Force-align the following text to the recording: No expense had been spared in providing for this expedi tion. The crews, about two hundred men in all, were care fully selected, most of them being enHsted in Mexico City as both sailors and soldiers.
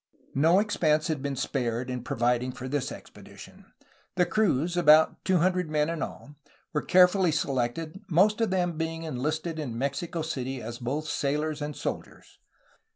No 0.33 0.57
expense 0.57 1.09
had 1.09 1.21
been 1.21 1.35
spared 1.35 1.87
in 1.91 2.01
providing 2.03 2.51
for 2.53 2.67
this 2.67 2.89
expedi 2.89 3.37
tion. 3.37 3.65
The 4.15 4.25
crews, 4.25 4.75
about 4.75 5.23
two 5.23 5.37
hundred 5.37 5.69
men 5.69 5.89
in 5.91 6.01
all, 6.01 6.33
were 6.73 6.81
care 6.81 7.07
fully 7.07 7.31
selected, 7.31 8.01
most 8.09 8.41
of 8.41 8.49
them 8.49 8.77
being 8.79 9.03
enHsted 9.03 9.59
in 9.59 9.77
Mexico 9.77 10.23
City 10.23 10.59
as 10.59 10.79
both 10.79 11.05
sailors 11.07 11.61
and 11.61 11.75
soldiers. 11.75 12.39